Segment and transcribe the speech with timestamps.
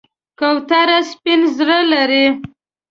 [0.39, 2.25] کوتره سپین زړه لري.